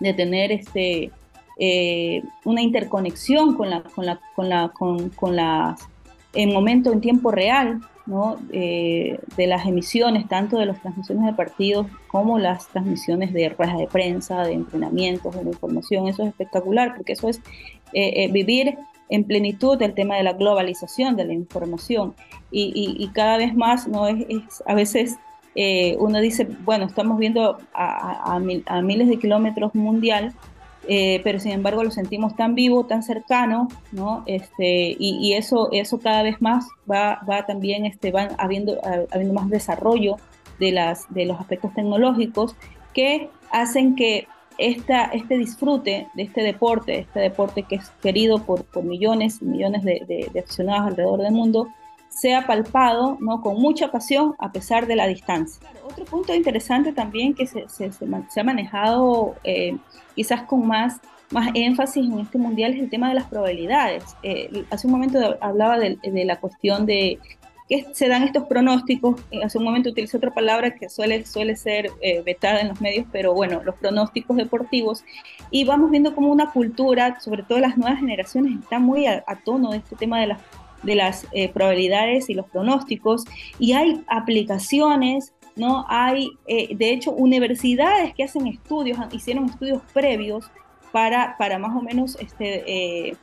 de 0.00 0.12
tener 0.12 0.52
este, 0.52 1.10
eh, 1.58 2.22
una 2.44 2.62
interconexión 2.62 3.54
con 3.54 3.70
la, 3.70 3.82
con 3.82 4.06
la, 4.06 4.20
con 4.34 4.48
la, 4.48 4.72
con 5.16 5.36
las, 5.36 5.88
en 6.34 6.52
momento 6.52 6.92
en 6.92 7.00
tiempo 7.00 7.30
real, 7.30 7.80
eh, 8.52 9.20
de 9.36 9.46
las 9.46 9.66
emisiones, 9.66 10.26
tanto 10.26 10.58
de 10.58 10.66
las 10.66 10.80
transmisiones 10.80 11.26
de 11.26 11.32
partidos 11.32 11.86
como 12.08 12.38
las 12.38 12.66
transmisiones 12.68 13.32
de 13.32 13.50
ruedas 13.50 13.78
de 13.78 13.86
prensa, 13.86 14.42
de 14.42 14.54
entrenamientos, 14.54 15.34
de 15.34 15.42
información. 15.42 16.08
Eso 16.08 16.22
es 16.22 16.30
espectacular 16.30 16.96
porque 16.96 17.12
eso 17.12 17.28
es 17.28 17.38
eh, 17.92 18.24
eh, 18.24 18.32
vivir 18.32 18.78
en 19.10 19.24
plenitud 19.24 19.80
el 19.82 19.94
tema 19.94 20.16
de 20.16 20.24
la 20.24 20.32
globalización 20.32 21.14
de 21.16 21.24
la 21.24 21.34
información. 21.34 22.14
Y, 22.50 23.08
cada 23.14 23.36
vez 23.36 23.54
más 23.54 23.86
no 23.86 24.08
es, 24.08 24.26
a 24.66 24.74
veces 24.74 25.16
uno 25.98 26.20
dice 26.20 26.48
bueno 26.64 26.86
estamos 26.86 27.18
viendo 27.18 27.58
a, 27.74 28.36
a 28.66 28.82
miles 28.82 29.08
de 29.08 29.18
kilómetros 29.18 29.74
mundial 29.74 30.32
eh, 30.88 31.20
pero 31.22 31.38
sin 31.38 31.52
embargo 31.52 31.84
lo 31.84 31.90
sentimos 31.90 32.34
tan 32.36 32.54
vivo, 32.54 32.86
tan 32.86 33.02
cercano, 33.02 33.68
¿no? 33.92 34.22
Este, 34.26 34.96
y, 34.98 35.32
eso, 35.34 35.68
eso 35.72 35.98
cada 35.98 36.22
vez 36.22 36.40
más 36.40 36.66
va, 36.90 37.20
va 37.28 37.46
también, 37.46 37.86
este, 37.86 38.10
van 38.10 38.30
habiendo, 38.38 38.78
habiendo 39.10 39.34
más 39.34 39.48
desarrollo 39.50 40.16
de, 40.58 40.72
las, 40.72 41.12
de 41.12 41.26
los 41.26 41.40
aspectos 41.40 41.74
tecnológicos 41.74 42.54
que 42.94 43.30
hacen 43.50 43.94
que 43.94 44.26
esta, 44.58 45.04
este 45.04 45.38
disfrute 45.38 46.08
de 46.14 46.22
este 46.22 46.42
deporte, 46.42 46.98
este 47.00 47.20
deporte 47.20 47.62
que 47.62 47.76
es 47.76 47.90
querido 48.02 48.44
por, 48.44 48.64
por 48.64 48.84
millones 48.84 49.38
y 49.40 49.46
millones 49.46 49.82
de, 49.82 50.28
de, 50.32 50.40
aficionados 50.40 50.88
alrededor 50.88 51.22
del 51.22 51.32
mundo, 51.32 51.68
sea 52.10 52.46
palpado 52.46 53.16
¿no? 53.20 53.40
con 53.40 53.60
mucha 53.60 53.90
pasión 53.90 54.34
a 54.38 54.52
pesar 54.52 54.86
de 54.86 54.96
la 54.96 55.06
distancia. 55.06 55.66
otro 55.88 56.04
punto 56.04 56.34
interesante 56.34 56.92
también 56.92 57.34
que 57.34 57.46
se, 57.46 57.68
se, 57.68 57.90
se 57.92 58.40
ha 58.40 58.44
manejado 58.44 59.36
eh, 59.44 59.78
quizás 60.14 60.42
con 60.42 60.66
más, 60.66 61.00
más 61.30 61.48
énfasis 61.54 62.04
en 62.04 62.18
este 62.18 62.38
mundial 62.38 62.74
es 62.74 62.80
el 62.80 62.90
tema 62.90 63.08
de 63.08 63.14
las 63.14 63.24
probabilidades. 63.24 64.04
Eh, 64.22 64.64
hace 64.70 64.86
un 64.86 64.92
momento 64.92 65.38
hablaba 65.40 65.78
de, 65.78 65.98
la 66.02 66.40
cuestión 66.40 66.86
de 66.86 67.18
que 67.68 67.86
se 67.94 68.08
dan 68.08 68.24
estos 68.24 68.44
pronósticos, 68.48 69.20
eh, 69.30 69.40
hace 69.44 69.56
un 69.56 69.64
momento 69.64 69.90
utilicé 69.90 70.16
otra 70.16 70.34
palabra 70.34 70.74
que 70.74 70.88
suele, 70.88 71.24
suele 71.24 71.54
ser 71.54 71.88
eh, 72.02 72.20
vetada 72.22 72.60
en 72.60 72.68
los 72.68 72.80
medios, 72.80 73.06
pero 73.12 73.32
bueno, 73.32 73.62
los 73.62 73.76
pronósticos 73.76 74.36
deportivos, 74.36 75.04
y 75.52 75.64
vamos 75.64 75.90
viendo 75.90 76.14
como 76.14 76.28
una 76.32 76.50
cultura, 76.50 77.20
sobre 77.20 77.44
todo 77.44 77.60
las 77.60 77.78
nuevas 77.78 78.00
generaciones, 78.00 78.58
está 78.60 78.80
muy 78.80 79.06
a, 79.06 79.22
tono 79.44 79.70
de 79.70 79.78
este 79.78 79.94
tema 79.94 80.20
de 80.20 80.26
las, 80.26 80.40
de 80.82 80.94
las 80.94 81.26
probabilidades 81.52 82.30
y 82.30 82.34
los 82.34 82.46
pronósticos, 82.46 83.24
y 83.58 83.72
hay 83.72 84.02
aplicaciones 84.06 85.32
¿no? 85.56 85.84
Hay, 85.88 86.30
eh, 86.46 86.74
de 86.74 86.90
hecho, 86.90 87.12
universidades 87.12 88.14
que 88.14 88.24
hacen 88.24 88.46
estudios, 88.46 88.98
hicieron 89.12 89.46
estudios 89.46 89.82
previos 89.92 90.50
para, 90.92 91.36
para 91.38 91.58
más 91.58 91.76
o 91.76 91.82
menos 91.82 92.16
este, 92.20 92.64
eh, 93.08 93.16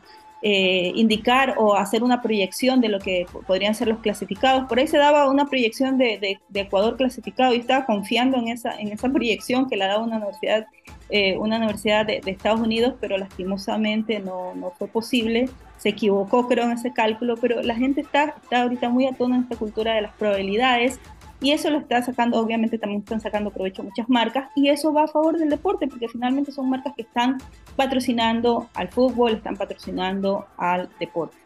eh, 0.43 0.91
indicar 0.93 1.55
o 1.57 1.75
hacer 1.75 2.03
una 2.03 2.21
proyección 2.21 2.79
de 2.79 2.89
lo 2.89 2.99
que 2.99 3.25
podrían 3.47 3.73
ser 3.73 3.87
los 3.87 3.99
clasificados. 3.99 4.67
Por 4.67 4.77
ahí 4.77 4.87
se 4.87 4.97
daba 4.97 5.29
una 5.29 5.47
proyección 5.47 5.97
de, 5.97 6.39
Ecuador 6.53 6.95
clasificado 6.95 7.53
y 7.53 7.57
estaba 7.57 7.85
confiando 7.85 8.37
en 8.37 8.49
esa, 8.49 8.79
en 8.79 8.89
esa 8.89 9.09
proyección 9.09 9.67
que 9.67 9.77
la 9.77 9.87
daba 9.87 10.03
una 10.03 10.17
universidad, 10.17 10.67
eh, 11.09 11.37
una 11.37 11.57
universidad 11.57 12.05
de, 12.05 12.21
Estados 12.25 12.59
Unidos, 12.59 12.93
pero 13.01 13.17
lastimosamente 13.17 14.19
no, 14.19 14.53
no, 14.53 14.71
fue 14.77 14.87
posible. 14.87 15.49
Se 15.77 15.89
equivocó, 15.89 16.47
creo, 16.47 16.65
en 16.65 16.71
ese 16.71 16.93
cálculo, 16.93 17.35
pero 17.37 17.61
la 17.63 17.75
gente 17.75 18.01
está, 18.01 18.35
está 18.41 18.61
ahorita 18.61 18.89
muy 18.89 19.07
atona 19.07 19.37
en 19.37 19.43
esta 19.43 19.55
cultura 19.55 19.93
de 19.93 20.01
las 20.01 20.13
probabilidades 20.13 20.99
y 21.39 21.51
eso 21.51 21.69
lo 21.69 21.79
está 21.79 22.01
sacando, 22.01 22.39
obviamente 22.39 22.77
también 22.77 23.01
están 23.01 23.21
sacando 23.21 23.51
provecho 23.51 23.83
muchas 23.83 24.09
marcas 24.09 24.49
y 24.55 24.69
eso 24.69 24.91
va 24.91 25.03
a 25.03 25.07
favor 25.07 25.37
del 25.37 25.49
deporte 25.49 25.87
porque 25.87 26.07
finalmente 26.07 26.51
son 26.51 26.69
marcas 26.69 26.93
que 26.95 27.03
están 27.03 27.37
patrocinando 27.75 28.69
al 28.73 28.87
fútbol, 28.89 29.33
están 29.33 29.55
patrocinando 29.55 30.47
al 30.57 30.89
deporte. 30.99 31.37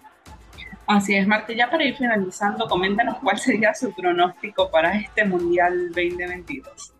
Así 0.88 1.16
es, 1.16 1.28
Marta. 1.28 1.54
Ya 1.54 1.70
para 1.70 1.84
ir 1.86 1.96
finalizando, 1.96 2.68
coméntanos 2.68 3.18
cuál 3.20 3.38
sería 3.38 3.74
su 3.74 3.94
pronóstico 3.94 4.70
para 4.70 4.98
este 4.98 5.24
Mundial 5.26 5.88
2022. 5.90 6.94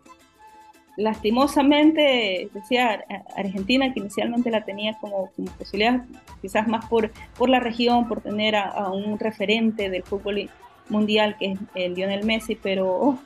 Lastimosamente, 0.96 2.50
decía 2.52 3.04
Argentina, 3.34 3.92
que 3.92 4.00
inicialmente 4.00 4.50
la 4.50 4.64
tenía 4.64 4.94
como, 5.00 5.30
posibilidad, 5.58 6.04
quizás 6.42 6.68
más 6.68 6.84
por, 6.86 7.10
por 7.36 7.48
la 7.48 7.60
región, 7.60 8.08
por 8.08 8.20
tener 8.20 8.56
a, 8.56 8.90
un 8.90 9.18
referente 9.18 9.88
del 9.88 10.02
fútbol 10.02 10.50
mundial 10.88 11.36
que 11.38 11.52
es 11.52 11.58
el 11.74 11.94
Lionel 11.94 12.24
Messi, 12.24 12.56
pero 12.56 12.88
oh, 12.88 13.18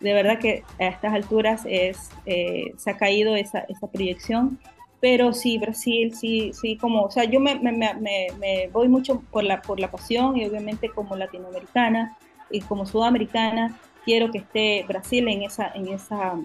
de 0.00 0.12
verdad 0.12 0.38
que 0.38 0.64
a 0.80 0.88
estas 0.88 1.14
alturas 1.14 1.62
es, 1.66 2.10
eh, 2.26 2.72
se 2.76 2.90
ha 2.90 2.96
caído 2.96 3.36
esa, 3.36 3.60
esa, 3.60 3.86
proyección. 3.86 4.58
Pero 5.00 5.32
sí, 5.32 5.58
Brasil, 5.58 6.14
sí, 6.14 6.52
sí, 6.52 6.76
como, 6.76 7.02
o 7.02 7.10
sea, 7.10 7.24
yo 7.24 7.40
me, 7.40 7.56
me, 7.56 7.72
me, 7.72 8.68
voy 8.72 8.88
mucho 8.88 9.22
por 9.30 9.42
la, 9.42 9.60
por 9.60 9.80
la 9.80 9.90
pasión 9.90 10.36
y 10.36 10.46
obviamente 10.46 10.88
como 10.90 11.16
latinoamericana 11.16 12.16
y 12.50 12.60
como 12.60 12.86
sudamericana, 12.86 13.78
quiero 14.04 14.30
que 14.30 14.38
esté 14.38 14.84
Brasil 14.86 15.26
en 15.28 15.42
esa, 15.42 15.72
en 15.74 15.88
esa, 15.88 16.38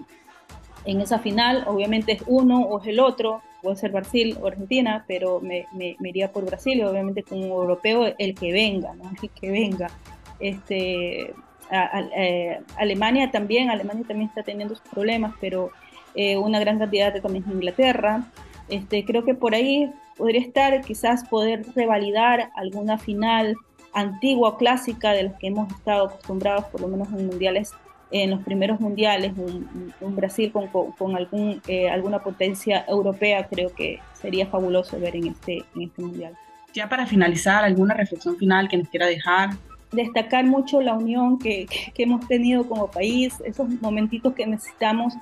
en 0.84 1.00
esa 1.00 1.18
final. 1.18 1.64
Obviamente 1.66 2.12
es 2.12 2.22
uno 2.26 2.62
o 2.62 2.80
es 2.80 2.88
el 2.88 2.98
otro, 2.98 3.42
puede 3.62 3.76
ser 3.76 3.92
Brasil 3.92 4.36
o 4.40 4.46
Argentina, 4.46 5.04
pero 5.06 5.40
me, 5.40 5.66
me, 5.72 5.96
iría 6.08 6.32
por 6.32 6.44
Brasil 6.44 6.78
y 6.78 6.82
obviamente 6.82 7.22
como 7.22 7.44
europeo 7.44 8.12
el 8.18 8.34
que 8.34 8.52
venga, 8.52 8.94
¿no? 8.94 9.10
El 9.22 9.30
que 9.30 9.50
venga. 9.50 9.88
Este, 10.40 11.34
eh, 11.70 12.60
Alemania 12.76 13.30
también, 13.30 13.70
Alemania 13.70 14.04
también 14.06 14.28
está 14.28 14.42
teniendo 14.42 14.74
sus 14.74 14.88
problemas, 14.88 15.34
pero 15.40 15.70
eh, 16.14 16.36
una 16.36 16.58
gran 16.60 16.78
cantidad 16.78 17.12
de 17.12 17.20
también 17.20 17.44
Inglaterra. 17.50 18.24
Este, 18.68 19.04
creo 19.04 19.24
que 19.24 19.34
por 19.34 19.54
ahí 19.54 19.90
podría 20.16 20.40
estar 20.40 20.80
quizás 20.82 21.26
poder 21.28 21.64
revalidar 21.74 22.50
alguna 22.56 22.98
final 22.98 23.56
antigua 23.92 24.58
clásica 24.58 25.12
de 25.12 25.24
las 25.24 25.34
que 25.38 25.48
hemos 25.48 25.72
estado 25.72 26.06
acostumbrados, 26.06 26.66
por 26.66 26.80
lo 26.80 26.88
menos 26.88 27.08
en 27.08 27.26
mundiales, 27.26 27.72
en 28.10 28.30
los 28.30 28.42
primeros 28.42 28.80
mundiales, 28.80 29.32
un, 29.36 30.16
Brasil 30.16 30.50
con, 30.52 30.68
con, 30.68 31.16
algún, 31.16 31.60
eh, 31.66 31.88
alguna 31.88 32.20
potencia 32.20 32.84
europea, 32.88 33.46
creo 33.48 33.74
que 33.74 34.00
sería 34.14 34.46
fabuloso 34.46 34.98
ver 34.98 35.16
en 35.16 35.28
este, 35.28 35.64
en 35.74 35.82
este 35.82 36.02
mundial. 36.02 36.36
Ya 36.74 36.88
para 36.88 37.06
finalizar, 37.06 37.64
¿alguna 37.64 37.94
reflexión 37.94 38.36
final 38.36 38.68
que 38.68 38.76
nos 38.76 38.88
quiera 38.88 39.06
dejar? 39.06 39.50
Destacar 39.92 40.44
mucho 40.44 40.80
la 40.80 40.94
unión 40.94 41.38
que, 41.38 41.66
hemos 41.96 42.26
tenido 42.26 42.66
como 42.68 42.90
país, 42.90 43.34
esos 43.44 43.68
momentitos 43.80 44.34
que 44.34 44.46
necesitamos. 44.46 45.14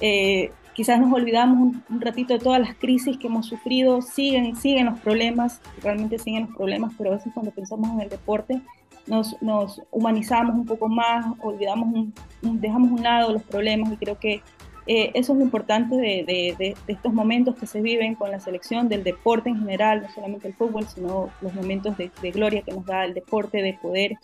Eh, 0.00 0.50
quizás 0.74 1.00
nos 1.00 1.12
olvidamos 1.12 1.76
un, 1.88 2.00
ratito 2.00 2.34
de 2.34 2.40
todas 2.40 2.60
las 2.60 2.74
crisis 2.74 3.16
que 3.18 3.26
hemos 3.26 3.46
sufrido, 3.46 4.02
siguen, 4.02 4.56
siguen 4.56 4.86
los 4.86 5.00
problemas, 5.00 5.60
realmente 5.82 6.18
siguen 6.18 6.46
los 6.46 6.56
problemas, 6.56 6.92
pero 6.96 7.10
a 7.10 7.16
veces 7.16 7.32
cuando 7.32 7.52
pensamos 7.52 7.90
en 7.90 8.00
el 8.00 8.08
deporte 8.08 8.60
nos, 9.06 9.40
nos 9.42 9.82
humanizamos 9.90 10.54
un 10.54 10.64
poco 10.64 10.88
más, 10.88 11.26
olvidamos, 11.40 12.06
dejamos 12.40 12.92
un 12.92 13.02
lado 13.02 13.32
los 13.32 13.42
problemas 13.42 13.92
y 13.92 13.96
creo 13.96 14.18
que 14.18 14.42
eh, 14.86 15.12
eso 15.14 15.32
es 15.32 15.38
lo 15.38 15.44
importante 15.44 15.96
de, 15.96 16.76
estos 16.88 17.12
momentos 17.12 17.54
que 17.56 17.66
se 17.66 17.80
viven 17.80 18.14
con 18.14 18.30
la 18.30 18.40
selección 18.40 18.88
del 18.88 19.04
deporte 19.04 19.48
en 19.48 19.58
general, 19.58 20.02
no 20.02 20.12
solamente 20.12 20.48
el 20.48 20.54
fútbol, 20.54 20.86
sino 20.88 21.30
los 21.40 21.54
momentos 21.54 21.96
de, 21.96 22.10
gloria 22.32 22.62
que 22.62 22.72
nos 22.72 22.84
da 22.84 23.04
el 23.04 23.14
deporte, 23.14 23.62
de 23.62 23.74
poder 23.74 24.16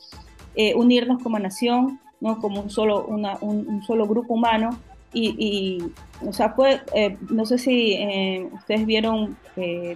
eh, 0.56 0.74
unirnos 0.74 1.22
como 1.22 1.38
nación, 1.38 2.00
no 2.20 2.40
como 2.40 2.62
un 2.62 2.70
solo, 2.70 3.06
un, 3.06 3.82
solo 3.86 4.06
grupo 4.06 4.34
humano. 4.34 4.70
Y, 5.12 5.78
eh, 6.94 7.16
no 7.30 7.46
sé 7.46 7.58
si 7.58 8.48
ustedes 8.52 8.84
vieron 8.84 9.36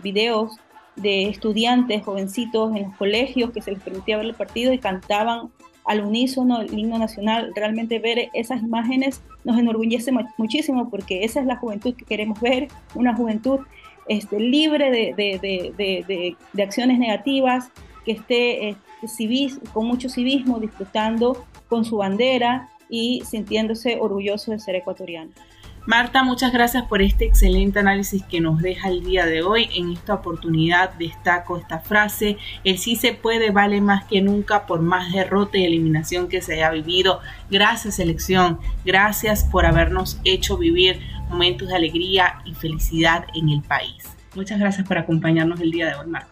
videos 0.03 0.59
de 0.97 1.29
estudiantes, 1.29 2.05
jovencitos 2.05 2.75
en 2.77 2.85
los 2.85 2.97
colegios 2.97 3.51
que 3.51 3.63
se 3.63 3.73
les 3.73 3.83
permitía 3.83 4.17
ver 4.19 4.27
el 4.27 4.35
partido 4.35 4.73
y 4.73 4.79
cantaban 4.79 5.51
al 5.85 6.05
unísono 6.05 6.61
el 6.61 6.79
himno 6.79 6.99
nacional, 6.99 7.53
realmente 7.55 7.99
ver 7.99 8.31
esas 8.35 8.63
imágenes 8.63 9.23
nos 9.45 9.59
enorgullece 9.59 10.13
muchísimo 10.37 10.89
porque 10.91 11.25
esa 11.25 11.41
es 11.41 11.47
la 11.47 11.57
juventud 11.57 11.95
que 11.95 12.05
queremos 12.05 12.41
ver, 12.41 12.69
una 12.95 13.15
juventud 13.15 13.61
este, 14.09 14.39
libre 14.39 14.91
de, 14.91 16.37
acciones 16.63 16.99
negativas, 16.99 17.71
que 18.05 18.13
esté 18.13 18.71
este, 18.71 19.61
con 19.73 19.87
mucho 19.87 20.09
civismo, 20.09 20.59
disfrutando 20.59 21.45
con 21.69 21.85
su 21.85 21.99
bandera 21.99 22.69
y 22.89 23.23
sintiéndose 23.25 23.99
orgulloso 24.01 24.51
de 24.51 24.59
ser 24.59 24.75
ecuatoriano. 24.77 25.31
Marta, 25.85 26.23
muchas 26.23 26.53
gracias 26.53 26.85
por 26.85 27.03
este 27.03 27.25
excelente 27.25 27.81
análisis 27.81 28.23
que 28.23 28.41
nos 28.41 28.63
deja 28.63 28.89
el 28.89 29.03
día 29.03 29.27
de 29.27 29.43
hoy. 29.43 29.69
En 29.75 29.91
esta 29.91 30.15
oportunidad 30.15 30.93
destaco 30.95 31.57
esta 31.57 31.81
frase, 31.81 32.39
el 32.63 32.79
sí 32.79 32.95
se 32.95 33.15
puede 33.15 33.51
vale 33.51 33.81
más 33.81 34.05
que 34.05 34.21
nunca 34.21 34.65
por 34.67 34.81
más 34.81 35.13
derrota 35.13 35.59
y 35.59 35.65
eliminación 35.65 36.29
que 36.29 36.41
se 36.41 36.55
haya 36.55 36.71
vivido. 36.71 37.19
Gracias 37.51 37.97
selección, 37.97 38.61
gracias 38.85 39.43
por 39.43 39.67
habernos 39.67 40.21
hecho 40.23 40.57
vivir 40.57 41.01
momentos 41.29 41.67
de 41.67 41.75
alegría 41.75 42.39
y 42.45 42.55
felicidad 42.55 43.25
en 43.35 43.49
el 43.49 43.63
país. 43.63 44.05
Muchas 44.37 44.61
gracias 44.61 44.87
por 44.87 44.99
acompañarnos 44.99 45.61
el 45.61 45.73
día 45.73 45.89
de 45.89 45.97
hoy, 45.97 46.07
Marta. 46.07 46.32